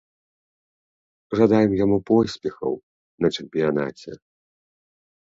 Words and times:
Жадаем 1.39 1.71
яму 1.83 1.97
поспехаў 2.11 2.73
на 3.27 3.31
чэмпіянаце. 3.37 4.17